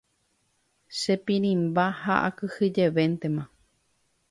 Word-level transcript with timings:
Chepirĩmba 0.97 1.85
ha 2.01 2.15
akyhyjevéntema. 2.29 3.43